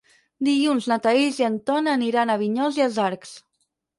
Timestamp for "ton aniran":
1.69-2.33